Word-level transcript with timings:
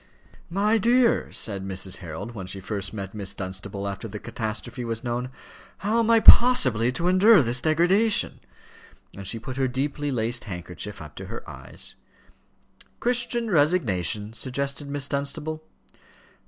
"My 0.49 0.79
dear," 0.79 1.31
said 1.31 1.63
Mrs. 1.63 1.97
Harold, 1.97 2.33
when 2.33 2.47
she 2.47 2.59
first 2.59 2.91
met 2.91 3.13
Miss 3.13 3.35
Dunstable 3.35 3.87
after 3.87 4.07
the 4.07 4.17
catastrophe 4.17 4.83
was 4.83 5.03
known, 5.03 5.29
"how 5.77 5.99
am 5.99 6.09
I 6.09 6.19
possibly 6.19 6.91
to 6.93 7.07
endure 7.07 7.43
this 7.43 7.61
degradation?" 7.61 8.39
And 9.15 9.27
she 9.27 9.37
put 9.37 9.57
her 9.57 9.67
deeply 9.67 10.09
laced 10.11 10.45
handkerchief 10.45 11.03
up 11.03 11.15
to 11.17 11.25
her 11.25 11.47
eyes. 11.47 11.93
"Christian 12.99 13.51
resignation," 13.51 14.33
suggested 14.33 14.89
Miss 14.89 15.07
Dunstable. 15.07 15.63